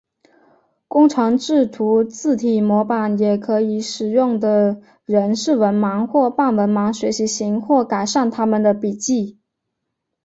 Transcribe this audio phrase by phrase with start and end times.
[0.87, 9.37] 工程制图字体模板也可以使用的人是文盲或半文盲学习型或改善他们的笔迹。